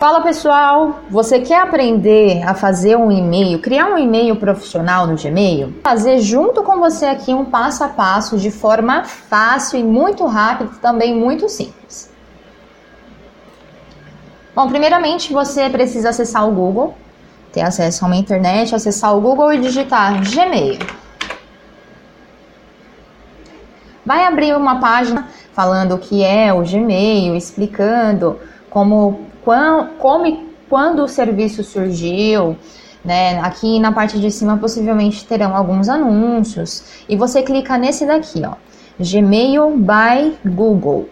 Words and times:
Fala 0.00 0.22
pessoal, 0.22 1.00
você 1.10 1.40
quer 1.40 1.60
aprender 1.60 2.42
a 2.48 2.54
fazer 2.54 2.96
um 2.96 3.12
e-mail, 3.12 3.58
criar 3.58 3.84
um 3.84 3.98
e-mail 3.98 4.34
profissional 4.34 5.06
no 5.06 5.14
Gmail? 5.14 5.74
Fazer 5.84 6.20
junto 6.20 6.62
com 6.62 6.78
você 6.78 7.04
aqui 7.04 7.34
um 7.34 7.44
passo 7.44 7.84
a 7.84 7.88
passo 7.88 8.38
de 8.38 8.50
forma 8.50 9.04
fácil 9.04 9.78
e 9.78 9.84
muito 9.84 10.24
rápida, 10.24 10.70
também 10.80 11.14
muito 11.14 11.50
simples. 11.50 12.10
Bom, 14.56 14.70
primeiramente 14.70 15.34
você 15.34 15.68
precisa 15.68 16.08
acessar 16.08 16.48
o 16.48 16.52
Google, 16.52 16.94
ter 17.52 17.60
acesso 17.60 18.02
a 18.02 18.08
uma 18.08 18.16
internet, 18.16 18.74
acessar 18.74 19.14
o 19.14 19.20
Google 19.20 19.52
e 19.52 19.60
digitar 19.60 20.18
Gmail. 20.22 20.78
Vai 24.06 24.24
abrir 24.24 24.56
uma 24.56 24.80
página 24.80 25.28
falando 25.52 25.96
o 25.96 25.98
que 25.98 26.24
é 26.24 26.50
o 26.54 26.62
Gmail, 26.62 27.36
explicando 27.36 28.40
como 28.70 29.28
como 29.42 30.26
e 30.26 30.50
quando 30.68 31.02
o 31.02 31.08
serviço 31.08 31.64
surgiu, 31.64 32.56
né? 33.04 33.40
Aqui 33.40 33.80
na 33.80 33.92
parte 33.92 34.18
de 34.20 34.30
cima 34.30 34.56
possivelmente 34.56 35.26
terão 35.26 35.56
alguns 35.56 35.88
anúncios 35.88 37.04
e 37.08 37.16
você 37.16 37.42
clica 37.42 37.76
nesse 37.78 38.06
daqui, 38.06 38.42
ó, 38.44 38.54
Gmail 38.98 39.76
by 39.78 40.36
Google. 40.44 41.08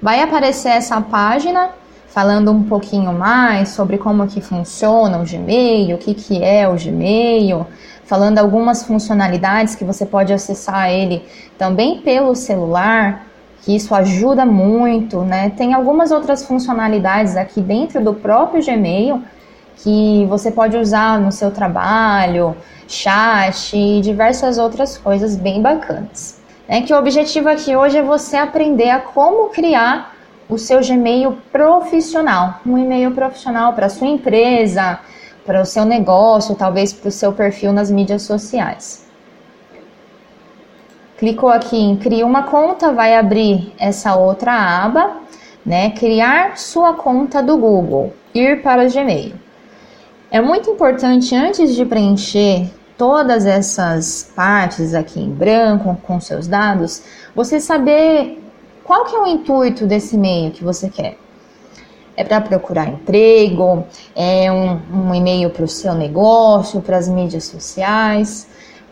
Vai 0.00 0.22
aparecer 0.22 0.70
essa 0.70 1.00
página 1.00 1.70
falando 2.08 2.50
um 2.50 2.64
pouquinho 2.64 3.12
mais 3.12 3.68
sobre 3.70 3.98
como 3.98 4.26
que 4.26 4.40
funciona 4.40 5.18
o 5.18 5.24
Gmail, 5.24 5.94
o 5.94 5.98
que 5.98 6.14
que 6.14 6.42
é 6.42 6.68
o 6.68 6.74
Gmail, 6.74 7.66
falando 8.04 8.38
algumas 8.38 8.82
funcionalidades 8.82 9.74
que 9.74 9.84
você 9.84 10.06
pode 10.06 10.32
acessar 10.32 10.90
ele 10.90 11.22
também 11.58 12.00
pelo 12.00 12.34
celular, 12.34 13.27
que 13.62 13.74
isso 13.74 13.94
ajuda 13.94 14.44
muito, 14.44 15.22
né? 15.22 15.50
Tem 15.50 15.74
algumas 15.74 16.10
outras 16.10 16.44
funcionalidades 16.44 17.36
aqui 17.36 17.60
dentro 17.60 18.02
do 18.02 18.14
próprio 18.14 18.64
Gmail 18.64 19.22
que 19.76 20.26
você 20.26 20.50
pode 20.50 20.76
usar 20.76 21.20
no 21.20 21.30
seu 21.30 21.50
trabalho, 21.50 22.56
chat 22.86 23.76
e 23.76 24.00
diversas 24.00 24.58
outras 24.58 24.98
coisas 24.98 25.36
bem 25.36 25.62
bacanas. 25.62 26.40
É 26.66 26.80
que 26.80 26.92
o 26.92 26.98
objetivo 26.98 27.48
aqui 27.48 27.74
hoje 27.74 27.98
é 27.98 28.02
você 28.02 28.36
aprender 28.36 28.90
a 28.90 29.00
como 29.00 29.48
criar 29.50 30.14
o 30.48 30.58
seu 30.58 30.80
Gmail 30.80 31.38
profissional, 31.52 32.60
um 32.66 32.76
e-mail 32.78 33.10
profissional 33.12 33.72
para 33.72 33.88
sua 33.88 34.08
empresa, 34.08 34.98
para 35.44 35.62
o 35.62 35.66
seu 35.66 35.84
negócio, 35.84 36.54
talvez 36.54 36.92
para 36.92 37.08
o 37.08 37.12
seu 37.12 37.32
perfil 37.32 37.72
nas 37.72 37.90
mídias 37.90 38.22
sociais. 38.22 39.07
Clicou 41.18 41.48
aqui 41.48 41.76
em 41.76 41.96
criar 41.96 42.24
uma 42.24 42.44
conta, 42.44 42.92
vai 42.92 43.16
abrir 43.16 43.74
essa 43.76 44.14
outra 44.14 44.52
aba, 44.52 45.16
né? 45.66 45.90
Criar 45.90 46.56
sua 46.56 46.94
conta 46.94 47.42
do 47.42 47.56
Google, 47.56 48.14
ir 48.32 48.62
para 48.62 48.86
o 48.86 48.90
Gmail. 48.90 49.34
É 50.30 50.40
muito 50.40 50.70
importante 50.70 51.34
antes 51.34 51.74
de 51.74 51.84
preencher 51.84 52.70
todas 52.96 53.46
essas 53.46 54.30
partes 54.34 54.94
aqui 54.94 55.18
em 55.18 55.30
branco 55.30 55.98
com 56.04 56.20
seus 56.20 56.46
dados, 56.46 57.02
você 57.34 57.58
saber 57.58 58.40
qual 58.84 59.04
que 59.04 59.16
é 59.16 59.18
o 59.18 59.26
intuito 59.26 59.86
desse 59.86 60.14
e-mail 60.14 60.52
que 60.52 60.62
você 60.62 60.88
quer. 60.88 61.18
É 62.16 62.22
para 62.22 62.40
procurar 62.40 62.88
emprego, 62.88 63.84
é 64.14 64.52
um, 64.52 64.80
um 64.92 65.14
e-mail 65.14 65.50
para 65.50 65.64
o 65.64 65.68
seu 65.68 65.94
negócio, 65.94 66.80
para 66.80 66.96
as 66.96 67.08
mídias 67.08 67.44
sociais. 67.44 68.46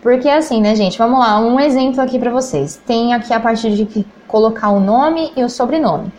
Porque 0.07 0.29
assim, 0.29 0.61
né, 0.61 0.77
gente? 0.77 0.97
Vamos 0.97 1.19
lá, 1.19 1.41
um 1.41 1.59
exemplo 1.59 2.01
aqui 2.01 2.17
para 2.17 2.31
vocês. 2.31 2.81
Tem 2.87 3.12
aqui 3.12 3.35
a 3.35 3.41
parte 3.41 3.69
de 3.69 4.07
colocar 4.29 4.69
o 4.69 4.79
nome 4.79 5.33
e 5.37 5.43
o 5.43 5.51
sobrenome. 5.51 6.13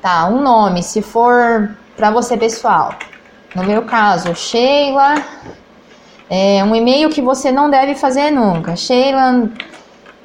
Tá, 0.00 0.28
um 0.28 0.40
nome, 0.40 0.84
se 0.84 1.02
for 1.02 1.76
para 1.96 2.12
você 2.12 2.36
pessoal. 2.36 2.94
No 3.52 3.64
meu 3.64 3.82
caso, 3.82 4.32
Sheila. 4.36 5.16
É 6.30 6.62
um 6.62 6.76
e-mail 6.76 7.10
que 7.10 7.20
você 7.20 7.50
não 7.50 7.68
deve 7.68 7.96
fazer 7.96 8.30
nunca. 8.30 8.76
Sheila 8.76 9.50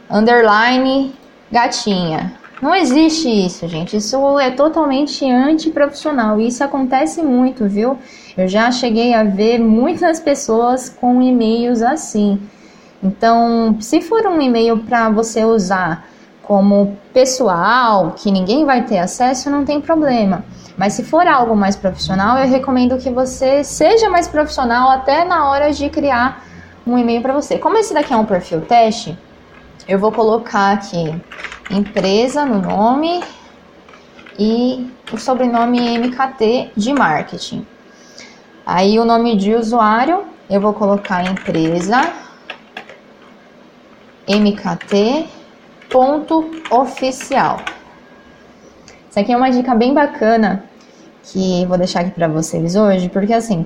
underline 0.08 1.12
gatinha. 1.52 2.32
Não 2.62 2.76
existe 2.76 3.28
isso, 3.28 3.67
gente. 3.67 3.98
Isso 3.98 4.38
é 4.38 4.52
totalmente 4.52 5.28
antiprofissional. 5.28 6.39
Isso 6.39 6.64
acontece 6.64 7.23
muito, 7.23 7.67
viu? 7.67 7.98
Eu 8.38 8.48
já 8.48 8.70
cheguei 8.70 9.16
a 9.16 9.23
ver 9.23 9.58
muitas 9.58 10.20
pessoas 10.20 10.89
com 10.89 11.23
e-mails 11.23 11.82
assim. 11.82 12.39
Então, 13.02 13.77
se 13.80 14.02
for 14.02 14.26
um 14.26 14.42
e-mail 14.42 14.77
para 14.80 15.10
você 15.10 15.45
usar 15.45 16.05
como 16.43 16.98
pessoal, 17.14 18.14
que 18.17 18.32
ninguém 18.32 18.65
vai 18.65 18.83
ter 18.83 18.98
acesso, 18.98 19.49
não 19.49 19.64
tem 19.64 19.80
problema. 19.80 20.43
Mas 20.76 20.93
se 20.93 21.04
for 21.04 21.27
algo 21.27 21.55
mais 21.55 21.76
profissional, 21.76 22.38
eu 22.38 22.48
recomendo 22.48 22.98
que 22.98 23.09
você 23.09 23.64
seja 23.64 24.09
mais 24.09 24.27
profissional 24.27 24.89
até 24.89 25.23
na 25.23 25.49
hora 25.49 25.71
de 25.71 25.89
criar 25.89 26.43
um 26.88 26.98
e-mail 26.98 27.21
para 27.21 27.33
você. 27.33 27.58
Como 27.58 27.77
esse 27.77 27.93
daqui 27.93 28.14
é 28.14 28.17
um 28.17 28.26
perfil 28.26 28.61
teste, 28.61 29.17
eu 29.88 29.99
vou 29.99 30.11
colocar 30.11 30.71
aqui 30.71 31.14
empresa 31.70 32.45
no 32.45 32.61
nome 32.61 33.23
e 34.38 34.89
o 35.11 35.17
sobrenome 35.17 35.99
MKT 35.99 36.71
de 36.76 36.93
marketing. 36.93 37.65
Aí 38.65 38.99
o 38.99 39.05
nome 39.05 39.36
de 39.36 39.54
usuário, 39.54 40.23
eu 40.49 40.59
vou 40.59 40.73
colocar 40.73 41.23
empresa 41.26 42.11
mkt.oficial. 44.30 45.20
Isso 49.10 49.20
aqui 49.20 49.34
é 49.34 49.38
uma 49.38 49.50
dica 49.50 49.73
bem 49.73 49.92
bacana 49.94 50.64
que 51.23 51.66
vou 51.66 51.78
deixar 51.78 52.02
aqui 52.02 52.12
para 52.12 52.28
vocês 52.28 52.76
hoje, 52.76 53.10
porque 53.10 53.34
assim, 53.34 53.66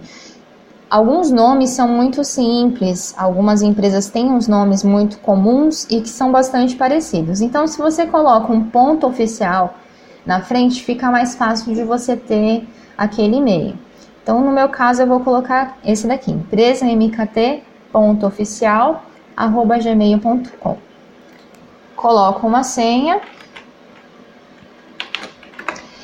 alguns 0.89 1.29
nomes 1.29 1.71
são 1.71 1.87
muito 1.87 2.23
simples, 2.23 3.13
algumas 3.17 3.61
empresas 3.61 4.09
têm 4.09 4.31
uns 4.31 4.47
nomes 4.47 4.83
muito 4.83 5.17
comuns 5.19 5.85
e 5.89 5.99
que 5.99 6.09
são 6.09 6.31
bastante 6.31 6.75
parecidos. 6.75 7.41
Então, 7.41 7.67
se 7.67 7.77
você 7.77 8.05
coloca 8.05 8.53
um 8.53 8.63
ponto 8.63 9.05
oficial 9.05 9.75
na 10.25 10.41
frente, 10.41 10.81
fica 10.81 11.11
mais 11.11 11.35
fácil 11.35 11.73
de 11.73 11.83
você 11.83 12.15
ter 12.15 12.65
aquele 12.97 13.35
e-mail. 13.37 13.77
Então, 14.21 14.39
no 14.39 14.51
meu 14.51 14.69
caso, 14.69 15.01
eu 15.01 15.07
vou 15.07 15.19
colocar 15.19 15.77
esse 15.83 16.07
daqui, 16.07 16.31
empresa 16.31 16.85
mkt.oficial 16.85 17.63
gmail.com. 19.35 20.77
Coloco 21.95 22.47
uma 22.47 22.63
senha. 22.63 23.21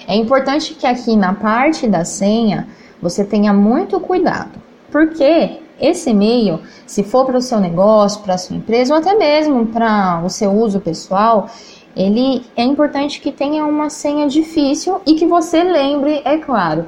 É 0.08 0.16
importante 0.16 0.74
que 0.74 0.88
aqui 0.88 1.16
na 1.16 1.34
parte 1.34 1.88
da 1.88 2.04
senha 2.04 2.68
você 3.02 3.24
tenha 3.24 3.54
muito 3.54 4.00
cuidado, 4.00 4.60
porque 4.92 5.62
esse 5.80 6.10
e-mail, 6.10 6.60
se 6.86 7.04
for 7.04 7.26
para 7.26 7.38
o 7.38 7.42
seu 7.42 7.60
negócio, 7.60 8.22
para 8.22 8.34
a 8.34 8.38
sua 8.38 8.58
empresa 8.58 8.94
ou 8.94 9.00
até 9.00 9.14
mesmo 9.16 9.68
para 9.68 10.22
o 10.26 10.30
seu 10.30 10.52
uso 10.52 10.80
pessoal, 10.80 11.48
ele 11.96 12.46
é 12.56 12.64
importante 12.64 13.22
que 13.22 13.32
tenha 13.32 13.66
uma 13.66 13.90
senha 13.90 14.28
difícil 14.28 15.00
e 15.06 15.16
que 15.16 15.26
você 15.26 15.64
lembre, 15.64 16.22
é 16.26 16.38
claro 16.38 16.88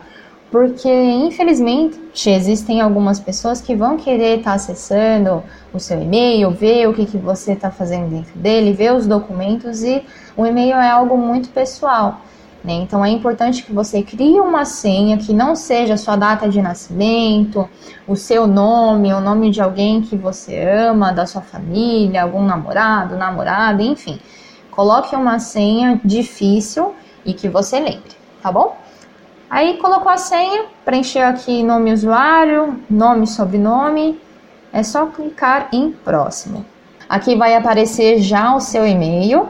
porque 0.52 0.92
infelizmente 0.92 1.98
existem 2.30 2.82
algumas 2.82 3.22
pessoas 3.22 3.62
que 3.62 3.74
vão 3.74 3.96
querer 3.96 4.40
estar 4.40 4.52
tá 4.52 4.56
acessando 4.56 5.42
o 5.74 5.80
seu 5.80 6.02
e-mail, 6.02 6.52
ver 6.52 6.90
o 6.90 6.94
que, 6.94 7.06
que 7.06 7.18
você 7.18 7.54
está 7.54 7.72
fazendo 7.72 8.10
dentro 8.10 8.38
dele, 8.38 8.74
ver 8.74 8.94
os 8.94 9.08
documentos 9.08 9.82
e 9.82 10.04
o 10.36 10.46
e-mail 10.46 10.76
é 10.76 10.90
algo 10.90 11.18
muito 11.18 11.50
pessoal. 11.50 12.20
Né? 12.62 12.74
Então 12.74 13.04
é 13.04 13.10
importante 13.10 13.64
que 13.64 13.72
você 13.72 14.04
crie 14.04 14.42
uma 14.42 14.66
senha 14.66 15.18
que 15.18 15.34
não 15.34 15.56
seja 15.56 15.96
sua 15.96 16.18
data 16.18 16.50
de 16.50 16.62
nascimento, 16.62 17.68
o 18.06 18.18
seu 18.18 18.46
nome, 18.46 19.14
o 19.14 19.22
nome 19.22 19.52
de 19.52 19.62
alguém 19.62 20.02
que 20.02 20.18
você 20.18 20.60
ama, 20.60 21.14
da 21.14 21.26
sua 21.26 21.42
família, 21.42 22.24
algum 22.24 22.44
namorado, 22.44 23.16
namorada, 23.16 23.82
enfim. 23.82 24.20
Coloque 24.70 25.16
uma 25.16 25.40
senha 25.40 26.00
difícil 26.04 26.94
e 27.26 27.34
que 27.34 27.48
você 27.48 27.80
lembre, 27.80 28.12
tá 28.44 28.52
bom? 28.52 28.81
Aí 29.52 29.78
colocou 29.80 30.10
a 30.10 30.16
senha, 30.16 30.64
preencheu 30.86 31.28
aqui 31.28 31.62
nome 31.62 31.92
usuário, 31.92 32.80
nome 32.90 33.26
e 33.26 33.28
sobrenome. 33.28 34.18
É 34.72 34.82
só 34.82 35.08
clicar 35.08 35.68
em 35.74 35.92
próximo. 35.92 36.66
Aqui 37.10 37.36
vai 37.36 37.54
aparecer 37.54 38.22
já 38.22 38.56
o 38.56 38.62
seu 38.62 38.88
e-mail, 38.88 39.50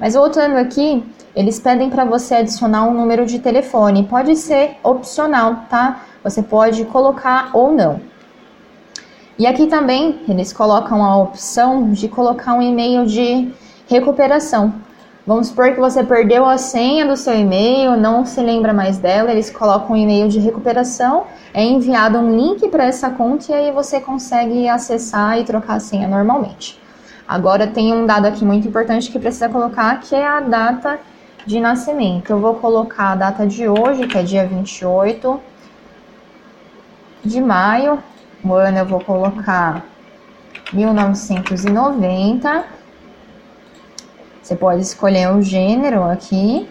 Mas 0.03 0.15
voltando 0.15 0.57
aqui, 0.57 1.05
eles 1.33 1.61
pedem 1.61 1.89
para 1.89 2.05
você 2.05 2.35
adicionar 2.35 2.83
um 2.89 2.93
número 2.93 3.25
de 3.25 3.39
telefone. 3.39 4.03
Pode 4.03 4.35
ser 4.35 4.79
opcional, 4.83 5.59
tá? 5.71 6.03
Você 6.25 6.43
pode 6.43 6.85
colocar 6.87 7.51
ou 7.53 7.73
não. 7.73 8.01
E 9.39 9.47
aqui 9.47 9.69
também 9.69 10.19
eles 10.29 10.53
colocam 10.53 11.05
a 11.05 11.17
opção 11.19 11.93
de 11.93 12.09
colocar 12.09 12.55
um 12.55 12.61
e-mail 12.61 13.07
de 13.07 13.53
recuperação. 13.87 14.75
Vamos 15.25 15.47
supor 15.47 15.73
que 15.73 15.79
você 15.79 16.03
perdeu 16.03 16.47
a 16.47 16.59
senha 16.59 17.07
do 17.07 17.17
seu 17.17 17.39
e-mail, 17.39 17.97
não 17.97 18.27
se 18.27 18.41
lembra 18.41 18.73
mais 18.73 18.99
dela, 18.99 19.31
eles 19.31 19.51
colocam 19.51 19.95
um 19.95 19.97
e-mail 19.97 20.27
de 20.27 20.41
recuperação, 20.41 21.27
é 21.55 21.63
enviado 21.63 22.19
um 22.19 22.37
link 22.37 22.69
para 22.71 22.87
essa 22.87 23.09
conta 23.09 23.53
e 23.53 23.55
aí 23.55 23.71
você 23.71 24.01
consegue 24.01 24.69
acessar 24.69 25.39
e 25.39 25.45
trocar 25.45 25.75
a 25.75 25.81
senha 25.81 26.09
normalmente. 26.09 26.82
Agora 27.33 27.67
tem 27.67 27.95
um 27.95 28.05
dado 28.05 28.27
aqui 28.27 28.45
muito 28.45 28.69
importante 28.69 29.11
que 29.11 29.19
precisa 29.19 29.49
colocar, 29.49 29.99
que 30.01 30.15
é 30.15 30.27
a 30.27 30.39
data 30.39 31.01
de 31.47 31.61
nascimento. 31.61 32.29
Eu 32.29 32.39
vou 32.39 32.57
colocar 32.57 33.13
a 33.13 33.15
data 33.15 33.47
de 33.47 33.67
hoje, 33.67 34.07
que 34.07 34.19
é 34.19 34.23
dia 34.23 34.47
28 34.47 35.41
de 37.25 37.41
maio. 37.41 37.99
O 38.45 38.53
ano 38.53 38.77
eu 38.77 38.85
vou 38.85 39.01
colocar 39.01 39.83
1990. 40.75 42.65
Você 44.43 44.55
pode 44.55 44.83
escolher 44.83 45.35
o 45.35 45.41
gênero 45.41 46.03
aqui. 46.03 46.69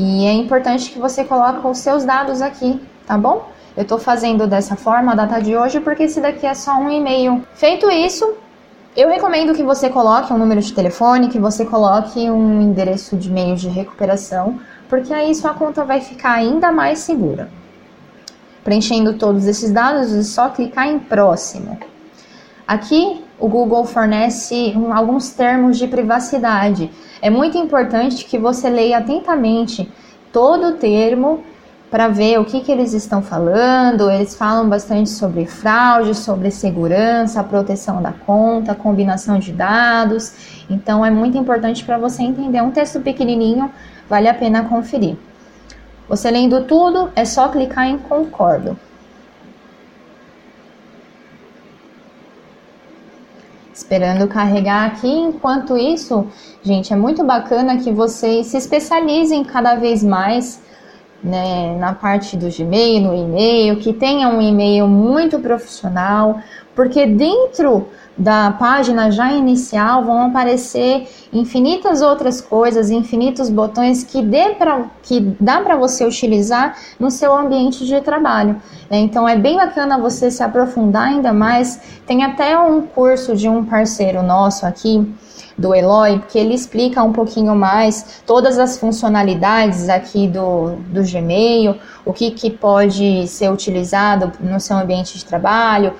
E 0.00 0.26
é 0.26 0.32
importante 0.32 0.90
que 0.90 0.98
você 0.98 1.22
coloque 1.22 1.64
os 1.64 1.78
seus 1.78 2.04
dados 2.04 2.42
aqui, 2.42 2.82
tá 3.06 3.16
bom? 3.16 3.48
Eu 3.76 3.84
tô 3.84 3.98
fazendo 3.98 4.48
dessa 4.48 4.74
forma 4.74 5.12
a 5.12 5.14
data 5.14 5.40
de 5.40 5.56
hoje 5.56 5.78
porque 5.78 6.02
esse 6.02 6.20
daqui 6.20 6.44
é 6.44 6.54
só 6.54 6.74
um 6.74 6.90
e-mail. 6.90 7.46
Feito 7.54 7.88
isso, 7.88 8.42
eu 8.94 9.08
recomendo 9.08 9.54
que 9.54 9.62
você 9.62 9.88
coloque 9.88 10.32
um 10.32 10.38
número 10.38 10.60
de 10.60 10.72
telefone, 10.72 11.28
que 11.28 11.38
você 11.38 11.64
coloque 11.64 12.30
um 12.30 12.60
endereço 12.60 13.16
de 13.16 13.28
e-mail 13.28 13.56
de 13.56 13.68
recuperação, 13.68 14.60
porque 14.88 15.14
aí 15.14 15.34
sua 15.34 15.54
conta 15.54 15.82
vai 15.84 16.00
ficar 16.00 16.32
ainda 16.32 16.70
mais 16.70 16.98
segura. 16.98 17.48
Preenchendo 18.62 19.14
todos 19.14 19.46
esses 19.46 19.72
dados, 19.72 20.12
é 20.12 20.22
só 20.22 20.50
clicar 20.50 20.86
em 20.88 20.98
próximo. 20.98 21.78
Aqui 22.66 23.24
o 23.38 23.48
Google 23.48 23.84
fornece 23.86 24.74
um, 24.76 24.92
alguns 24.92 25.30
termos 25.30 25.78
de 25.78 25.88
privacidade. 25.88 26.90
É 27.22 27.30
muito 27.30 27.56
importante 27.56 28.24
que 28.26 28.38
você 28.38 28.68
leia 28.68 28.98
atentamente 28.98 29.90
todo 30.30 30.68
o 30.68 30.72
termo 30.72 31.42
para 31.92 32.08
ver 32.08 32.40
o 32.40 32.44
que, 32.46 32.62
que 32.62 32.72
eles 32.72 32.94
estão 32.94 33.20
falando. 33.20 34.10
Eles 34.10 34.34
falam 34.34 34.66
bastante 34.66 35.10
sobre 35.10 35.44
fraude, 35.44 36.14
sobre 36.14 36.50
segurança, 36.50 37.44
proteção 37.44 38.00
da 38.00 38.12
conta, 38.12 38.74
combinação 38.74 39.38
de 39.38 39.52
dados. 39.52 40.64
Então 40.70 41.04
é 41.04 41.10
muito 41.10 41.36
importante 41.36 41.84
para 41.84 41.98
você 41.98 42.22
entender. 42.22 42.62
Um 42.62 42.70
texto 42.70 42.98
pequenininho 43.00 43.70
vale 44.08 44.26
a 44.26 44.32
pena 44.32 44.64
conferir. 44.64 45.18
Você 46.08 46.30
lendo 46.30 46.64
tudo, 46.64 47.12
é 47.14 47.26
só 47.26 47.48
clicar 47.48 47.86
em 47.86 47.98
concordo. 47.98 48.74
Esperando 53.70 54.26
carregar 54.28 54.86
aqui. 54.86 55.10
Enquanto 55.10 55.76
isso, 55.76 56.26
gente, 56.62 56.90
é 56.90 56.96
muito 56.96 57.22
bacana 57.22 57.76
que 57.76 57.92
vocês 57.92 58.46
se 58.46 58.56
especializem 58.56 59.44
cada 59.44 59.74
vez 59.74 60.02
mais 60.02 60.71
né, 61.22 61.76
na 61.78 61.92
parte 61.92 62.36
do 62.36 62.48
Gmail, 62.48 63.00
no 63.00 63.14
e-mail, 63.14 63.76
que 63.76 63.92
tenha 63.92 64.28
um 64.28 64.40
e-mail 64.40 64.88
muito 64.88 65.38
profissional, 65.38 66.40
porque 66.74 67.06
dentro 67.06 67.88
da 68.16 68.50
página 68.52 69.10
já 69.10 69.32
inicial 69.32 70.04
vão 70.04 70.26
aparecer 70.26 71.08
infinitas 71.32 72.02
outras 72.02 72.40
coisas, 72.40 72.90
infinitos 72.90 73.48
botões 73.48 74.04
que, 74.04 74.22
dê 74.22 74.50
pra, 74.50 74.86
que 75.02 75.20
dá 75.40 75.60
para 75.60 75.76
você 75.76 76.04
utilizar 76.04 76.76
no 77.00 77.10
seu 77.10 77.34
ambiente 77.34 77.86
de 77.86 78.00
trabalho. 78.00 78.60
Né? 78.90 78.98
Então 78.98 79.26
é 79.26 79.36
bem 79.36 79.56
bacana 79.56 79.98
você 79.98 80.30
se 80.30 80.42
aprofundar 80.42 81.08
ainda 81.08 81.32
mais. 81.32 81.80
Tem 82.06 82.22
até 82.22 82.58
um 82.58 82.82
curso 82.82 83.34
de 83.34 83.48
um 83.48 83.64
parceiro 83.64 84.22
nosso 84.22 84.66
aqui 84.66 85.06
do 85.56 85.74
Eloy, 85.74 86.18
porque 86.18 86.38
ele 86.38 86.54
explica 86.54 87.02
um 87.02 87.12
pouquinho 87.12 87.54
mais 87.54 88.22
todas 88.26 88.58
as 88.58 88.78
funcionalidades 88.78 89.88
aqui 89.88 90.26
do, 90.26 90.76
do 90.88 91.02
Gmail, 91.02 91.76
o 92.04 92.12
que, 92.12 92.30
que 92.30 92.50
pode 92.50 93.26
ser 93.28 93.50
utilizado 93.50 94.32
no 94.40 94.58
seu 94.58 94.76
ambiente 94.76 95.18
de 95.18 95.24
trabalho, 95.24 95.94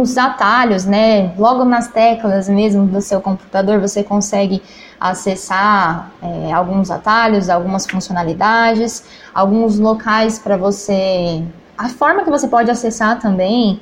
alguns 0.00 0.16
atalhos, 0.16 0.86
né? 0.86 1.32
Logo 1.36 1.64
nas 1.64 1.88
teclas 1.88 2.48
mesmo 2.48 2.86
do 2.86 3.00
seu 3.02 3.20
computador 3.20 3.78
você 3.80 4.02
consegue 4.02 4.62
acessar 4.98 6.10
é, 6.22 6.52
alguns 6.52 6.90
atalhos, 6.90 7.50
algumas 7.50 7.86
funcionalidades, 7.86 9.04
alguns 9.34 9.78
locais 9.78 10.38
para 10.38 10.56
você. 10.56 11.42
A 11.76 11.88
forma 11.88 12.24
que 12.24 12.30
você 12.30 12.48
pode 12.48 12.70
acessar 12.70 13.20
também. 13.20 13.80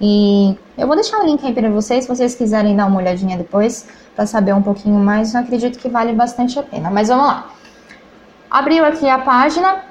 E 0.00 0.56
eu 0.78 0.86
vou 0.86 0.96
deixar 0.96 1.18
o 1.18 1.26
link 1.26 1.44
aí 1.46 1.52
para 1.52 1.70
vocês, 1.70 2.04
se 2.04 2.08
vocês 2.08 2.34
quiserem 2.34 2.74
dar 2.74 2.86
uma 2.86 2.98
olhadinha 2.98 3.36
depois 3.36 3.86
para 4.16 4.26
saber 4.26 4.54
um 4.54 4.62
pouquinho 4.62 4.98
mais, 4.98 5.34
eu 5.34 5.40
acredito 5.40 5.78
que 5.78 5.88
vale 5.88 6.12
bastante 6.12 6.58
a 6.58 6.62
pena. 6.62 6.90
Mas 6.90 7.08
vamos 7.08 7.26
lá. 7.26 7.50
Abriu 8.50 8.84
aqui 8.84 9.08
a 9.08 9.18
página, 9.18 9.82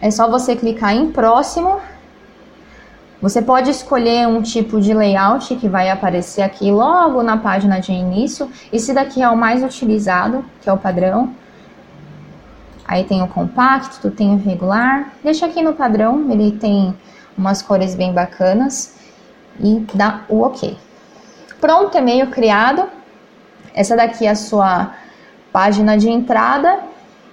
é 0.00 0.10
só 0.10 0.28
você 0.30 0.54
clicar 0.54 0.94
em 0.94 1.10
próximo. 1.10 1.80
Você 3.20 3.40
pode 3.40 3.70
escolher 3.70 4.28
um 4.28 4.42
tipo 4.42 4.80
de 4.80 4.92
layout 4.92 5.54
que 5.56 5.68
vai 5.68 5.88
aparecer 5.88 6.42
aqui 6.42 6.70
logo 6.70 7.22
na 7.22 7.38
página 7.38 7.80
de 7.80 7.90
início. 7.90 8.50
Esse 8.70 8.92
daqui 8.92 9.22
é 9.22 9.28
o 9.28 9.36
mais 9.36 9.64
utilizado, 9.64 10.44
que 10.60 10.68
é 10.68 10.72
o 10.72 10.76
padrão. 10.76 11.34
Aí 12.86 13.04
tem 13.04 13.22
o 13.22 13.28
compacto, 13.28 14.10
tem 14.10 14.34
o 14.34 14.36
regular. 14.36 15.12
Deixa 15.24 15.46
aqui 15.46 15.62
no 15.62 15.72
padrão, 15.72 16.30
ele 16.30 16.52
tem 16.52 16.94
umas 17.36 17.62
cores 17.62 17.94
bem 17.94 18.12
bacanas 18.12 18.96
e 19.58 19.84
dá 19.94 20.22
o 20.28 20.42
OK. 20.42 20.76
Pronto, 21.58 21.96
e-mail 21.96 22.26
criado. 22.28 22.84
Essa 23.74 23.96
daqui 23.96 24.26
é 24.26 24.30
a 24.30 24.34
sua 24.34 24.92
página 25.50 25.96
de 25.96 26.10
entrada 26.10 26.80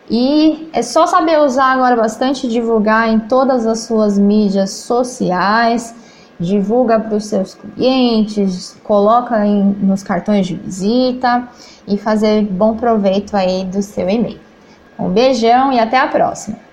e 0.09 0.69
é 0.73 0.81
só 0.81 1.07
saber 1.07 1.39
usar 1.39 1.71
agora 1.71 1.95
bastante, 1.95 2.47
divulgar 2.47 3.09
em 3.09 3.19
todas 3.19 3.65
as 3.65 3.79
suas 3.81 4.17
mídias 4.17 4.71
sociais, 4.71 5.95
divulga 6.39 6.99
para 6.99 7.15
os 7.15 7.25
seus 7.25 7.55
clientes, 7.55 8.75
coloca 8.83 9.45
em, 9.45 9.63
nos 9.81 10.03
cartões 10.03 10.47
de 10.47 10.55
visita 10.55 11.47
e 11.87 11.97
fazer 11.97 12.43
bom 12.43 12.75
proveito 12.75 13.35
aí 13.35 13.63
do 13.65 13.81
seu 13.81 14.09
e-mail. 14.09 14.39
Um 14.99 15.09
beijão 15.09 15.71
e 15.71 15.79
até 15.79 15.97
a 15.97 16.07
próxima! 16.07 16.63